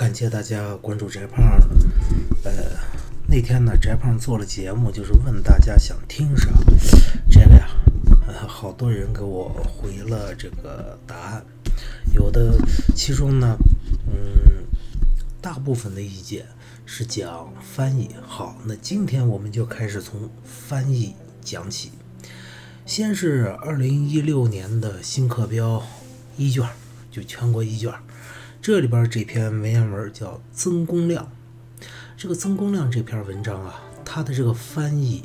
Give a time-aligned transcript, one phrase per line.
[0.00, 1.44] 感谢大家关注翟胖。
[2.42, 2.50] 呃，
[3.28, 6.48] 那天呢，翟胖做了节目，就是问大家想听啥。
[7.30, 7.68] 这个呀，
[8.26, 11.44] 呃，好多人给我回了这个答案，
[12.14, 12.56] 有的
[12.96, 13.58] 其中呢，
[14.06, 14.64] 嗯，
[15.42, 16.46] 大部分的意见
[16.86, 18.08] 是讲翻译。
[18.26, 21.90] 好，那今天我们就开始从翻译讲起。
[22.86, 25.86] 先是二零一六年的新课标
[26.38, 26.66] 一卷，
[27.10, 27.92] 就全国一卷。
[28.62, 31.32] 这里边这篇文言文叫“曾公亮”，
[32.14, 35.24] 这个“曾公亮”这篇文章啊，它的这个翻译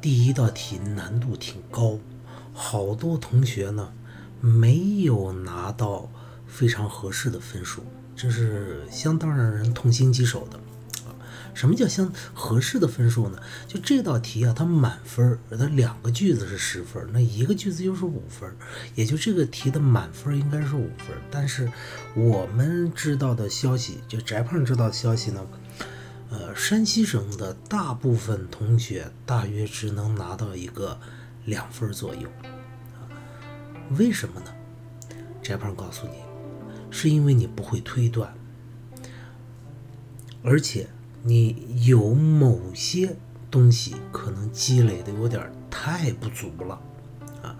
[0.00, 2.00] 第一道题难度挺高，
[2.52, 3.92] 好多同学呢
[4.40, 6.10] 没有拿到
[6.48, 7.84] 非常合适的分数，
[8.16, 10.58] 这是相当让人痛心疾首的。
[11.54, 13.38] 什么叫相合适的分数呢？
[13.66, 18.48] 就这道题啊，它满分儿，它两个句子是十分，那一个句子就是五分，
[18.94, 21.16] 也就这个题的满分应该是五分。
[21.30, 21.68] 但是
[22.14, 25.44] 我们知道的消息，就翟胖知道的消息呢，
[26.30, 31.00] 呃，山西省的大部分同学大约只能拿到一个
[31.44, 32.28] 两分左右。
[33.98, 34.54] 为什么呢？
[35.42, 36.14] 翟胖告诉你，
[36.90, 38.32] 是因为你不会推断，
[40.44, 40.88] 而且。
[41.22, 43.16] 你有某些
[43.50, 46.80] 东西可能积累的有点太不足了
[47.42, 47.56] 啊。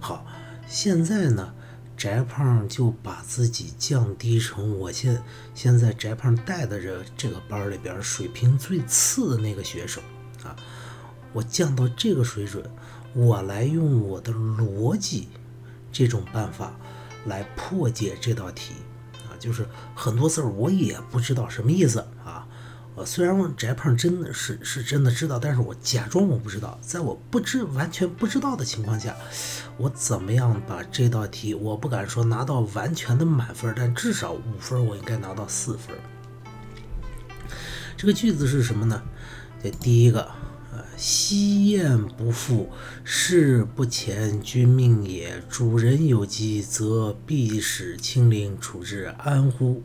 [0.00, 0.26] 好，
[0.66, 1.54] 现在呢，
[1.96, 5.22] 翟胖就把自己降低成我现
[5.54, 10.02] 现在翟胖带的这这个班里边水平最次的那个学生
[10.44, 10.56] 啊，
[11.32, 12.64] 我降到这个水准，
[13.14, 15.28] 我来用我的逻辑
[15.92, 16.74] 这种办法
[17.26, 18.74] 来破解这道题
[19.28, 22.47] 啊，就是很多字儿我也不知道什么意思啊。
[23.04, 29.16] 虽然问翟胖真的是是真的知道，但是我假装我不知道，在我不知完全不知道的情况下，
[29.76, 35.96] 我怎么样把这道题，我不敢说拿到完全的满分，但至少五分我应该拿到四分。
[37.96, 39.02] 这个句子是什么呢？
[39.62, 40.20] 这第一个，
[40.72, 42.70] 呃，夕宴不复，
[43.02, 45.42] 事不前，君命也。
[45.48, 49.82] 主人有疾，则必使亲临处置，安乎？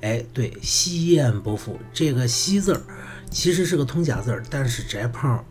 [0.00, 2.80] 哎，对，西燕不复这个西字儿，
[3.30, 5.44] 其实是个通假字儿，但是翟胖，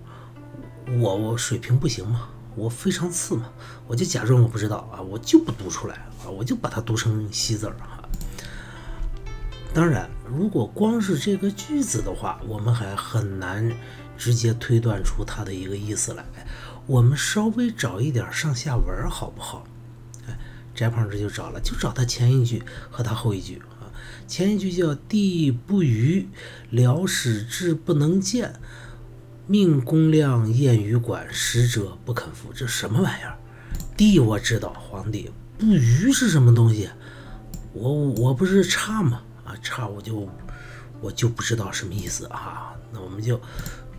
[0.99, 3.49] 我我水平不行嘛，我非常次嘛，
[3.87, 8.01] 我就假装我不知道啊，我就不读出来啊，我就把它读成西字儿哈。
[9.73, 13.69] 当然，如果光是这个句子的话，我们还很难
[14.17, 16.25] 直接推断出它的一个意思来。
[16.85, 19.67] 我们稍微找一点上下文好不好？
[20.25, 20.37] 哎，
[20.73, 23.61] 翟胖这就找了，就找他前一句和他后一句。
[24.27, 26.27] 前一句叫“地不愚，
[26.69, 28.53] 辽使至不能见，
[29.47, 33.37] 命公亮宴于馆，使者不肯赴。”这什么玩意儿？
[33.95, 36.89] 地我知道，皇帝不愚是什么东西？
[37.73, 39.21] 我我不是差吗？
[39.45, 40.29] 啊，差我就
[40.99, 42.73] 我就不知道什么意思啊。
[42.91, 43.39] 那我们就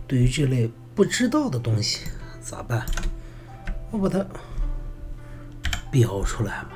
[0.07, 2.05] 对于这类不知道的东西
[2.39, 2.85] 咋办？
[3.91, 4.23] 我把它
[5.91, 6.69] 标出来嘛。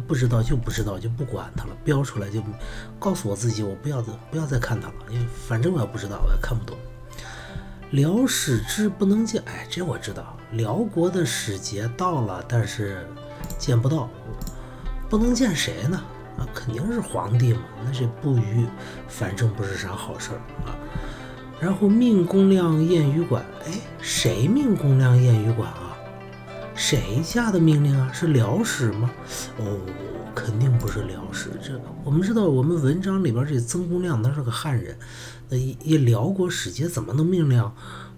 [0.00, 1.76] 不知道就不知道，就不管它了。
[1.84, 2.42] 标出来就
[2.98, 6.76] 告诉我自己，我不要再不要再看它了，因为反正我也不知道，我也看不懂。
[7.92, 13.06] 辽使之不能见，哎，这我知道，辽国的使节到了，但是
[13.58, 14.08] 见不到，
[15.08, 16.02] 不能见谁呢？
[16.36, 17.60] 啊，肯定是皇帝嘛。
[17.84, 18.66] 那这不虞，
[19.08, 20.74] 反正不是啥好事儿啊。
[21.60, 25.85] 然后命公亮宴于馆，哎，谁命公亮宴于馆啊？
[26.76, 28.12] 谁下的命令啊？
[28.12, 29.10] 是辽史吗？
[29.58, 29.80] 哦，
[30.34, 31.50] 肯定不是辽史。
[31.62, 34.96] 这我们知道，我们文章里边这曾公亮他是个汉人，
[35.48, 37.72] 那一辽国使节怎么能命令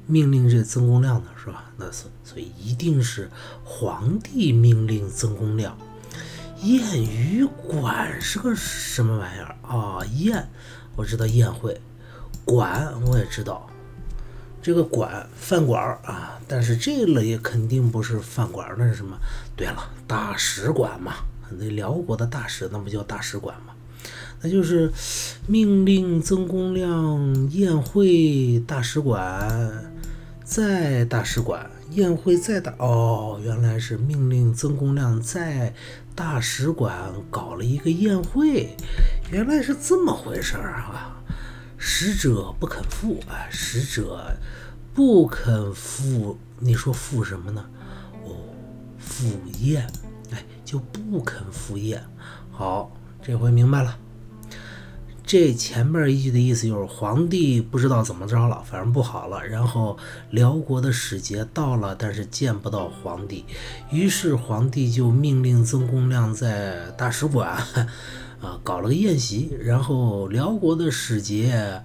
[0.07, 1.29] 命令这曾公亮呢？
[1.43, 1.71] 是吧？
[1.77, 3.31] 那所所以一定是
[3.63, 5.79] 皇帝命令曾公亮。
[6.63, 10.05] 宴于馆是个什么玩意儿啊？
[10.17, 10.49] 宴，
[10.97, 11.81] 我知道宴会，
[12.45, 13.71] 馆我也知道。
[14.61, 19.17] 这个馆饭馆啊，但是这个也肯定不是饭馆，那是什么？
[19.57, 21.15] 对了，大使馆嘛，
[21.59, 23.73] 那辽国的大使，那不叫大使馆吗？
[24.41, 24.93] 那就是
[25.47, 29.93] 命令曾公亮宴会大使馆，
[30.45, 35.75] 在大使馆宴会在大哦，原来是命令曾公亮在
[36.15, 38.77] 大使馆搞了一个宴会，
[39.31, 41.18] 原来是这么回事儿啊。
[41.79, 44.37] 使者不肯赴，哎，使者
[44.93, 47.65] 不肯赴，你说赴什么呢？
[48.25, 48.35] 哦，
[48.99, 49.27] 赴
[49.61, 49.87] 宴，
[50.33, 52.03] 哎，就不肯赴宴。
[52.51, 52.93] 好，
[53.23, 53.97] 这回明白了。
[55.25, 59.47] 这前面一句的意思就是皇帝不知道怎么着了，反正不好了。
[59.47, 59.99] 然后
[60.31, 63.45] 辽国的使节到了，但是见不到皇帝，
[63.91, 67.63] 于是皇帝就命令曾公亮在大使馆。
[68.41, 71.83] 啊，搞了个宴席，然后辽国的使节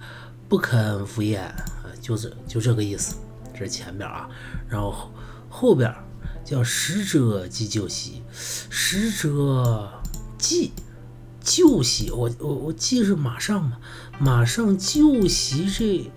[0.48, 3.16] 不肯赴宴，啊，就是就这个意思。
[3.52, 4.28] 这是前边啊，
[4.68, 5.10] 然后
[5.48, 5.94] 后边
[6.44, 9.92] 叫使者祭旧席，使者
[10.38, 10.72] 祭
[11.40, 13.78] 旧席，我我我祭是马上嘛，
[14.18, 16.10] 马上旧席这。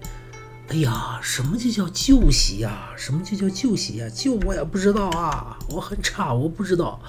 [0.70, 2.90] 哎呀，什么就叫旧席呀？
[2.98, 4.10] 什么就叫旧席呀？
[4.14, 7.00] 旧我也不知道啊，我很差，我不知道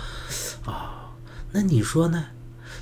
[0.65, 1.11] 啊。
[1.51, 2.25] 那你说呢？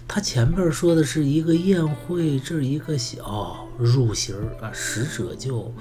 [0.08, 5.74] 他前边说的是一个宴会，这一个小入席啊，使者就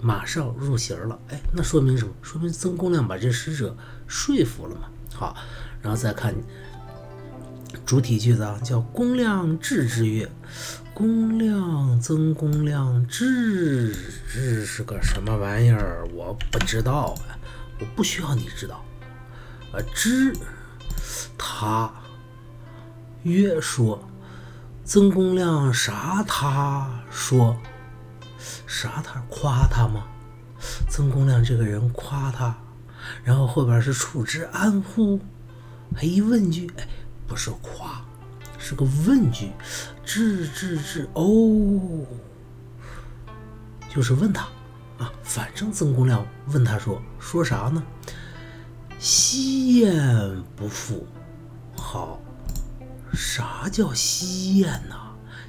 [0.00, 1.18] 马上入席了。
[1.28, 2.12] 哎，那说明什么？
[2.22, 3.76] 说明曾公亮把这使者
[4.06, 4.88] 说服了嘛。
[5.12, 5.36] 好，
[5.80, 6.34] 然后再看
[7.86, 10.30] 主体句子啊，叫公亮至之曰。
[10.92, 13.92] 公亮，曾公亮，知
[14.28, 16.06] 知是个什么玩意儿？
[16.14, 17.34] 我不知道啊，
[17.80, 18.84] 我不需要你知道。
[19.72, 20.32] 啊，知
[21.36, 21.92] 他
[23.24, 24.06] 曰说，
[24.84, 26.22] 曾公亮啥？
[26.28, 27.56] 他说
[28.66, 29.02] 啥？
[29.02, 30.04] 他夸他吗？
[30.90, 32.54] 曾公亮这个人夸他，
[33.22, 35.18] 然后后边是处之安乎？
[35.96, 36.86] 还一问句，哎，
[37.26, 38.04] 不是夸。
[38.58, 39.52] 是个问句，
[40.04, 42.06] 治治治哦，
[43.94, 44.44] 就是问他
[44.98, 45.10] 啊。
[45.22, 47.82] 反正曾公亮问他说说啥呢？
[48.98, 51.06] 西宴不复
[51.76, 52.18] 好，
[53.14, 54.96] 啥叫西宴呢？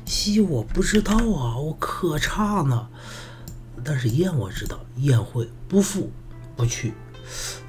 [0.05, 2.87] 西我不知道啊，我可差呢。
[3.83, 6.11] 但是宴我知道，宴会不复
[6.55, 6.93] 不去，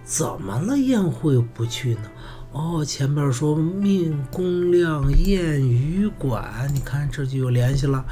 [0.05, 0.79] 怎么了？
[0.79, 2.11] 宴会不去呢？
[2.53, 8.05] 哦，前面说命公亮宴鱼馆，你看这就有联系了。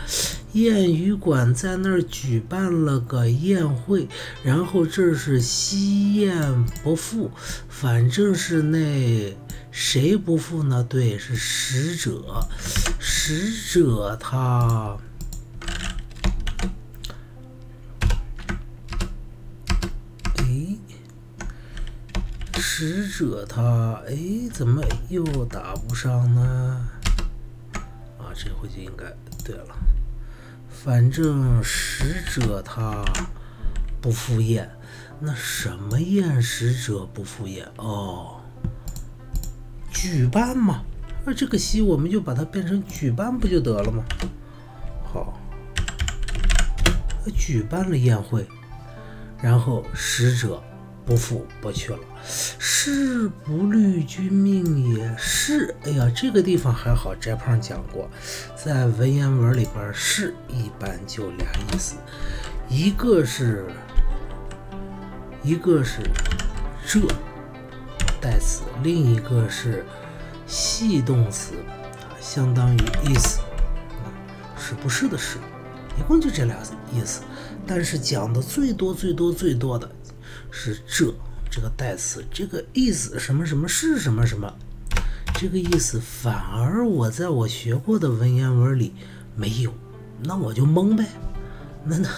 [0.52, 4.06] 宴鱼馆在那儿举办了个宴会，
[4.42, 7.30] 然后这是西宴不赴，
[7.68, 9.34] 反正是那
[9.76, 10.84] 谁不赴呢？
[10.84, 12.46] 对，是使者，
[13.00, 14.96] 使者他。
[22.56, 24.16] 使者他哎，
[24.52, 26.88] 怎么又打不上呢？
[28.18, 29.04] 啊，这回就应该
[29.44, 29.76] 对了。
[30.68, 33.04] 反正使者他
[34.00, 34.70] 不赴宴，
[35.18, 36.40] 那什么宴？
[36.42, 38.40] 使者不赴宴哦，
[40.04, 40.82] 举办嘛。
[41.24, 44.04] 那这个戏我们就把它变成举办不就得了吗？
[45.02, 45.40] 好，
[47.34, 48.46] 举办了宴会，
[49.40, 50.62] 然后使者。
[51.06, 55.74] 不赴不去了，是不虑君命也是。
[55.84, 58.08] 哎呀，这个地方还好，翟胖讲过，
[58.56, 61.96] 在文言文里边，是一般就俩意思，
[62.70, 63.66] 一个是，
[65.42, 66.00] 一个是
[66.86, 67.00] 这
[68.24, 69.84] 代词，另一个是
[70.46, 71.52] 系动词，
[72.18, 72.78] 相当于
[73.12, 73.40] is，，
[74.56, 75.36] 是不是的是，
[75.98, 76.56] 一共就这俩
[76.90, 77.20] 意思。
[77.66, 79.86] 但是讲的最多最多最多的。
[80.50, 81.12] 是这
[81.50, 84.50] 这个代词，这个 is 什么什么是什么什么，
[85.34, 88.94] 这个意思反而我在我学过的文言文里
[89.36, 89.74] 没有，
[90.22, 91.04] 那我就懵呗。
[91.84, 92.08] 那那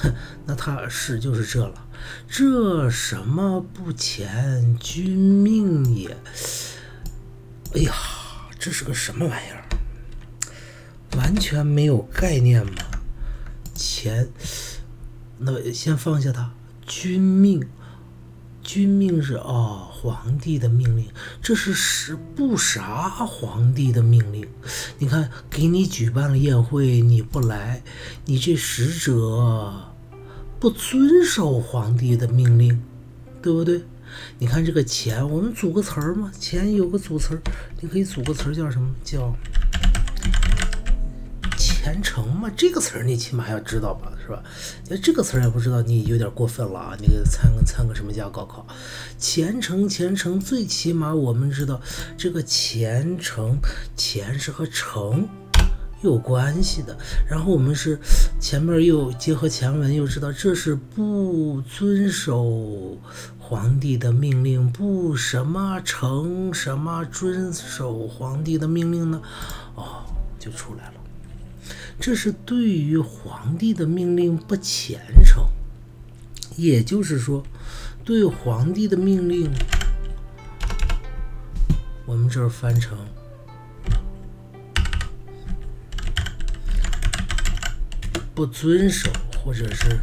[0.47, 1.85] 那他是就是这了，
[2.29, 6.17] 这什么不前君命也？
[7.75, 7.95] 哎呀，
[8.59, 9.65] 这是个什么玩意儿？
[11.17, 12.73] 完全没有概念吗？
[13.75, 14.29] 前，
[15.39, 16.53] 那先放下它，
[16.87, 17.67] 君命。
[18.63, 21.09] 君命是哦，皇帝的命令，
[21.41, 24.45] 这是使不啥皇帝的命令。
[24.99, 27.85] 你看，给你举办了宴会，你不来，
[28.25, 29.95] 你这使者
[30.59, 32.83] 不遵守皇帝的命令，
[33.43, 33.83] 对不对？
[34.39, 37.43] 你看这个钱，我们组个词儿嘛，钱有个组词儿，
[37.81, 38.89] 你可以组个词儿叫什么？
[39.05, 39.35] 叫。
[41.59, 44.43] 虔诚嘛，这个词儿你起码要知道吧，是吧？
[44.89, 46.97] 那这个词儿也不知道，你有点过分了啊！
[47.01, 48.67] 你给参个参个什么加高考？
[49.19, 51.81] 虔诚，虔诚，最起码我们知道
[52.17, 53.59] 这个虔诚，
[53.97, 55.29] 虔是和诚
[56.07, 56.97] 有关系的。
[57.29, 57.99] 然后我们是
[58.41, 62.97] 前面又结合前文，又知道这是不遵守
[63.39, 69.21] 皇帝的命令，不什么诚什么遵守皇帝的命令呢？
[69.75, 70.05] 哦，
[70.39, 70.95] 就出来了。
[71.99, 75.45] 这是对于皇帝的命令不虔诚，
[76.57, 77.43] 也就是说，
[78.05, 79.51] 对皇帝的命令，
[82.05, 82.99] 我们这儿翻成
[88.37, 89.11] 不遵守，
[89.43, 89.99] 或者是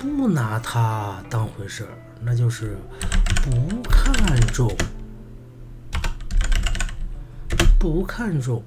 [0.00, 1.90] 不拿他当回事儿，
[2.20, 2.76] 那就是
[3.44, 4.76] 不看重，
[7.78, 8.64] 不看重。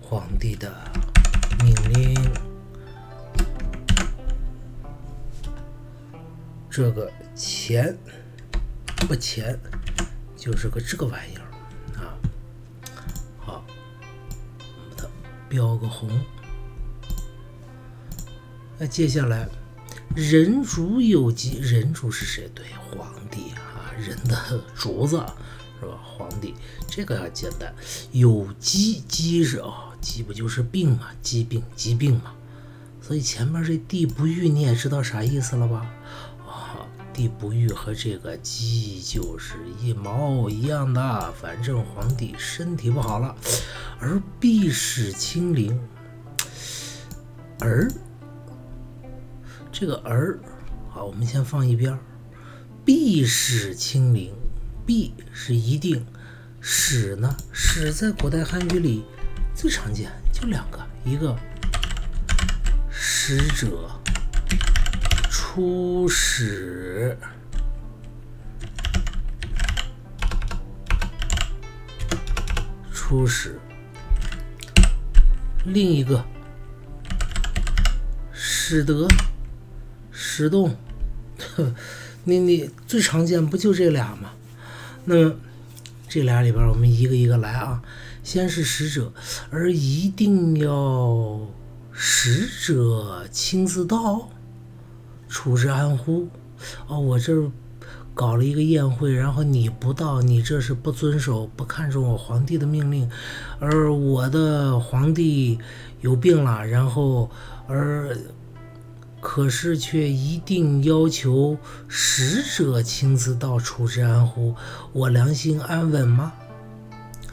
[0.00, 0.72] 皇帝的
[1.64, 2.32] 命令。
[6.70, 7.96] 这个钱
[9.08, 9.58] 不钱，
[10.36, 11.42] 就是个这个玩意儿
[12.00, 12.14] 啊。
[13.38, 13.64] 好，
[14.58, 15.08] 把它
[15.48, 16.08] 标个红。
[18.82, 19.46] 那接下来，
[20.16, 22.50] 人主有疾，人主是谁？
[22.54, 25.22] 对，皇帝啊，人的主子
[25.78, 26.00] 是吧？
[26.02, 26.54] 皇帝
[26.88, 27.74] 这个要简单。
[28.10, 31.08] 有疾，疾是哦，疾不就是病嘛？
[31.20, 32.32] 疾病，疾病嘛。
[33.02, 35.86] 所以前面这地不愈，你也知道啥意思了吧？
[36.48, 43.36] 啊地不愈和这个鸡就是一毛一样的，反正皇帝身体不好了，
[43.98, 45.78] 而必使清零。
[47.58, 47.90] 而
[49.80, 50.38] 这个儿，
[50.90, 51.98] 好，我们先放一边儿。
[52.84, 54.30] 必使清零，
[54.84, 56.04] 必是一定，
[56.60, 57.34] 使呢？
[57.50, 59.06] 使在古代汉语里
[59.54, 61.34] 最常见就两个，一个
[62.90, 63.88] 使者。
[65.30, 67.16] 出使，
[72.92, 73.58] 出使。
[75.64, 76.22] 另一个，
[78.30, 79.08] 使得，
[80.40, 80.74] 使动。
[82.24, 84.30] 你你最常见不就这俩吗？
[85.04, 85.34] 那么
[86.08, 87.82] 这俩里边，我们一个一个来啊。
[88.22, 89.12] 先是使者，
[89.50, 91.46] 而一定要
[91.90, 94.30] 使者亲自到。
[95.28, 96.28] 处之安乎？
[96.86, 97.50] 哦，我这
[98.14, 103.10] 搞了一个宴会，然后你不到，你这是不遵守、不看重我皇帝的命令，
[103.58, 105.58] 而我的皇帝
[106.00, 107.30] 有病了，然后
[107.66, 108.16] 而
[109.20, 114.54] 可是却一定要求使者亲自到处之安乎？
[114.92, 116.32] 我良心安稳吗？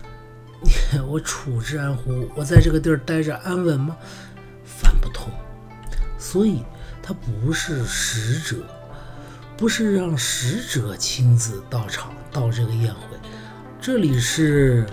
[1.08, 2.29] 我处之安乎？
[2.36, 3.96] 我在这个地儿待着安稳吗？
[4.65, 5.32] 翻不通，
[6.17, 6.63] 所以。
[7.10, 8.58] 他不是使者，
[9.56, 13.15] 不是让使者亲自到场到这个宴会，
[13.79, 14.86] 这里是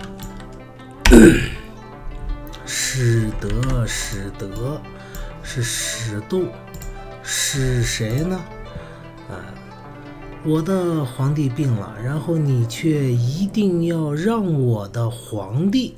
[2.65, 4.81] 使得使得
[5.43, 6.49] 是使动，
[7.25, 8.39] 是谁呢？
[9.29, 9.41] 啊，
[10.43, 15.95] 我的皇帝病了，然后你却一定要让我的皇帝，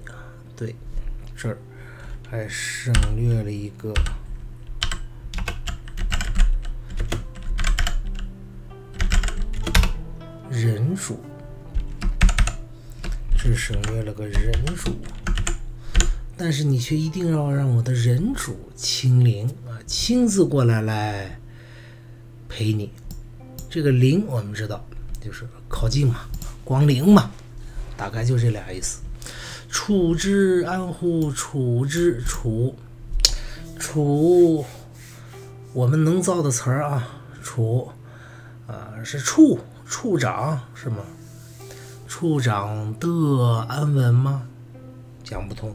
[0.55, 0.74] 对，
[1.36, 1.57] 这儿
[2.29, 3.93] 还省略了一个。
[10.50, 11.19] 人主，
[13.38, 14.96] 这省略了个人主，
[16.36, 19.48] 但是你却一定要让我的人主清零，
[19.86, 21.39] 亲自过来来
[22.50, 22.91] 陪你。
[23.69, 24.84] 这个临我们知道
[25.22, 26.22] 就是靠近嘛，
[26.63, 27.29] 光临嘛，
[27.96, 29.00] 大概就这俩意思。
[29.69, 31.31] 处之安乎？
[31.31, 32.75] 处之处
[33.77, 34.65] 处，
[35.74, 37.07] 我们能造的词儿啊，
[37.43, 37.89] 处
[38.65, 39.60] 啊是处。
[39.86, 40.98] 处长是吗？
[42.10, 43.07] 处长的
[43.69, 44.46] 安稳吗？
[45.24, 45.74] 讲不通。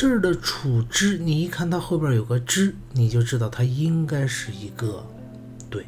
[0.00, 5.06] 这儿的处之，你一看它后边有个之，你就知道它应该是一个
[5.68, 5.84] 对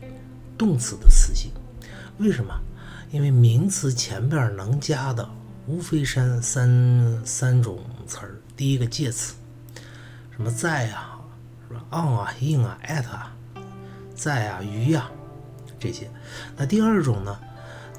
[0.59, 1.51] 动词的词性。
[2.19, 2.55] 为什么？
[3.11, 5.27] 因为名词前边能加的
[5.67, 8.37] 无非三三三种词儿。
[8.55, 9.33] 第一个介词，
[10.31, 11.19] 什么在啊，
[11.67, 13.35] 是吧？on 啊，in 啊，at 啊，
[14.15, 15.11] 在啊，于呀。
[15.81, 16.11] 这些，
[16.55, 17.39] 那第二种呢？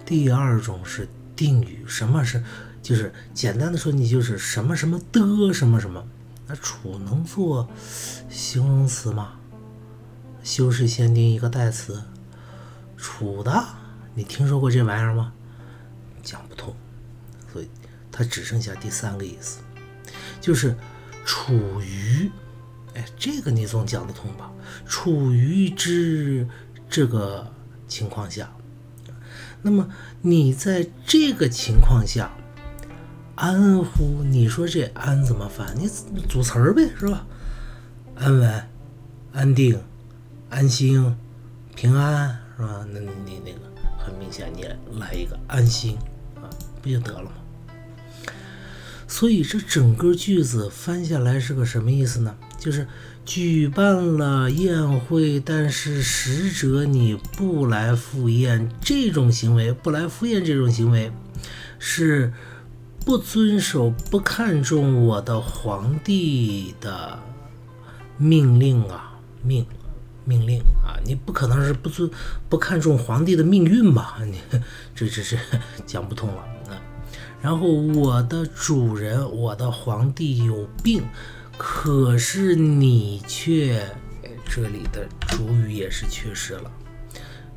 [0.06, 2.44] 第二种是定语，什么是？
[2.84, 6.06] 就是简单的说，你就是什么什么的什么什么。
[6.46, 7.68] 那楚能做
[8.30, 9.34] 形容词吗？
[10.44, 12.04] 修饰限定一个代词，
[12.96, 13.66] 楚的，
[14.14, 15.34] 你听说过这玩意儿吗？
[16.22, 16.76] 讲不通，
[17.52, 17.70] 所以
[18.12, 19.62] 它只剩下第三个意思，
[20.40, 20.76] 就是
[21.26, 22.30] 处于。
[22.94, 24.52] 哎，这个你总讲得通吧？
[24.86, 26.48] 处于之
[26.88, 27.52] 这个。
[27.86, 28.52] 情况下，
[29.62, 29.88] 那么
[30.22, 32.32] 你在这个情况下，
[33.36, 34.24] 安乎？
[34.24, 35.76] 你说这安怎么翻？
[35.76, 35.88] 你
[36.30, 37.26] 组词儿呗，是吧？
[38.16, 38.64] 安稳、
[39.34, 39.80] 安定、
[40.50, 41.16] 安心、
[41.76, 42.86] 平安，是吧？
[42.92, 43.60] 那你那个
[43.98, 44.64] 很明显，你
[45.00, 45.98] 来一个安心
[46.36, 46.50] 啊，
[46.82, 47.32] 不就得了吗？
[49.08, 52.36] 所以这整个句子翻下来是个什么意思呢？
[52.60, 52.88] 就是
[53.26, 61.12] 举办了宴会，但是使者你不来赴宴，这种行为不来赴宴，这种行为
[61.78, 62.32] 是
[63.06, 67.20] 不遵守、不看重我的皇帝的
[68.18, 69.66] 命令啊，命
[70.26, 72.10] 命令啊，你不可能是不尊、
[72.48, 74.18] 不看重皇帝的命运吧？
[74.24, 74.40] 你
[74.96, 75.38] 这这这
[75.86, 76.38] 讲不通了
[76.70, 76.82] 啊。
[77.42, 81.04] 然后我的主人，我的皇帝有病，
[81.58, 83.86] 可是你却，
[84.50, 86.72] 这里的主语也是缺失了。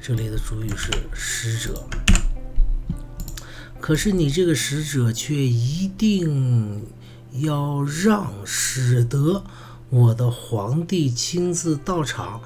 [0.00, 1.86] 这里的主语是使者，
[3.86, 6.84] 可是你这个使者却一定
[7.34, 9.44] 要让使得
[9.90, 12.40] 我的皇帝亲自到场。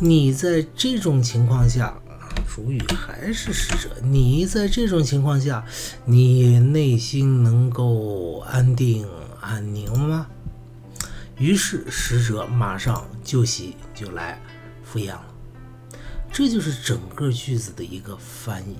[0.00, 2.00] 你在这种情况下，
[2.46, 3.90] 主语还是使者。
[4.04, 5.66] 你在这种情况下，
[6.04, 9.04] 你内心能够安定
[9.40, 10.28] 安宁吗？
[11.38, 14.40] 于是使者马上就席就来
[14.84, 15.24] 赴宴了。
[16.32, 18.76] 这就是整个句子的一个翻译。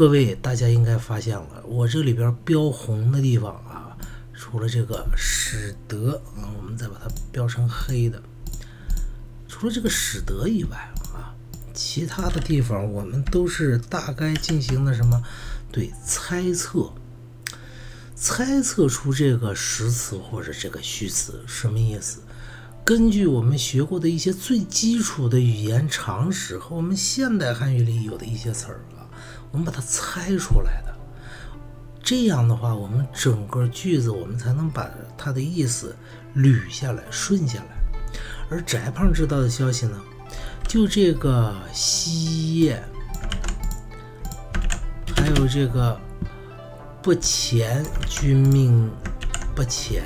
[0.00, 3.94] 各位，大家应该发现了，我这里边标红的地方啊，
[4.32, 8.22] 除了这个使得，啊，我们再把它标成黑的。
[9.46, 11.36] 除了这个使得以外啊，
[11.74, 15.22] 其他的地方我们都是大概进行的什么？
[15.70, 16.94] 对，猜测，
[18.14, 22.20] 猜测出这个实词或者这个虚词什么意思？
[22.86, 28.80] 根据我们学过的一些最基础的语言常识和我们现代汉语里有的一些词儿
[29.52, 30.94] 我们把它猜出来的。
[32.02, 35.94] 这样的话，我们整个句子我们才能把它的意思
[36.34, 37.80] 捋下来、顺下来。
[38.50, 40.00] 而翟胖知道的消息呢，
[40.66, 42.82] 就这个西宴，
[45.16, 46.00] 还有这个
[47.02, 48.90] 不前君命
[49.54, 50.02] 不前。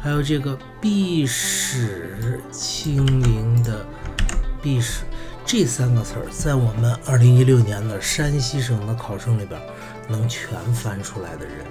[0.00, 3.86] 还有这个“必使清零”的
[4.60, 5.04] “必使”
[5.52, 9.60] 这三个词儿，在我们二零一六年的山西省的考生里边，
[10.08, 11.66] 能全翻出来的人，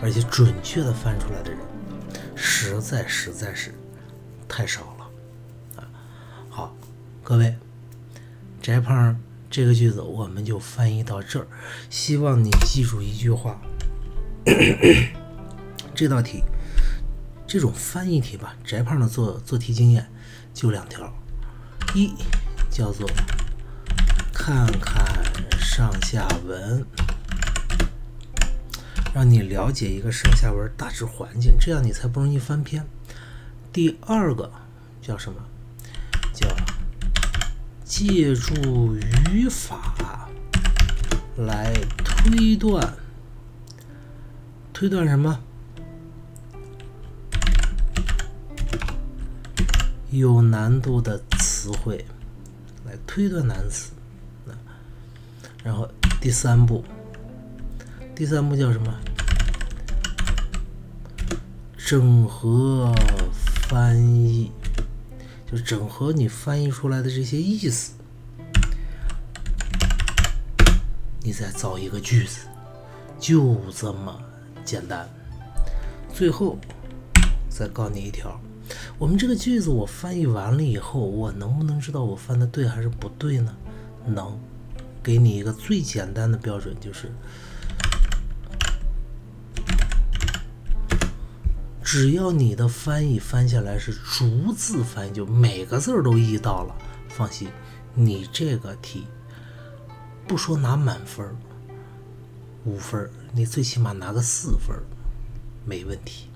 [0.00, 1.60] 而且准确的翻出来的人，
[2.34, 3.74] 实在实在是
[4.48, 5.84] 太少了啊！
[6.48, 6.74] 好，
[7.22, 7.54] 各位，
[8.62, 9.20] 翟胖
[9.50, 11.46] 这个句子我们就翻译到这儿，
[11.90, 13.60] 希望你记住一句话，
[15.94, 16.42] 这道题。
[17.46, 20.10] 这种翻译题吧，翟胖的做做题经验
[20.54, 21.12] 就两条，
[21.94, 22.10] 一
[22.74, 23.08] 叫做
[24.32, 25.06] 看看
[25.60, 26.84] 上下文，
[29.14, 32.84] 让你了解一个上下文大致环境，这样你才不容易翻篇。
[33.72, 34.50] 第二个
[35.00, 35.38] 叫什么？
[36.32, 36.48] 叫
[37.84, 40.28] 借助语法
[41.36, 41.72] 来
[42.04, 42.92] 推断，
[44.72, 45.38] 推断什么？
[50.10, 52.04] 有难度的词汇
[52.84, 53.92] 来推断难词，
[55.62, 55.88] 然后
[56.20, 56.84] 第三步，
[58.14, 58.94] 第三步叫什么？
[61.76, 62.92] 整合
[63.68, 64.50] 翻译，
[65.50, 67.92] 就整合你翻译出来的这些意思，
[71.22, 72.46] 你再造一个句子，
[73.18, 74.18] 就这么
[74.64, 75.08] 简单。
[76.12, 76.58] 最后
[77.48, 78.40] 再告你一条。
[78.96, 83.54] 我们这个句子我翻译完了以后，我能不能知道我翻的对还是不对呢？
[84.06, 84.38] 能，
[85.02, 87.10] 给你一个最简单的标准，就是
[91.82, 96.74] 只要你的翻译翻下来是逐字翻译，就每个字儿都译到了，
[97.08, 97.48] 放心，
[97.94, 99.06] 你这个题
[100.26, 101.36] 不说拿满分
[102.64, 104.74] 五分你最起码拿个四分
[105.66, 106.28] 没问题。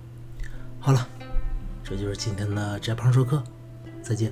[0.80, 1.08] 好了。
[1.88, 3.42] 这就是今天的翟胖说课，
[4.02, 4.30] 再见。